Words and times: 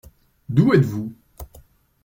D’où 0.49 0.73
êtes-vous? 0.73 1.13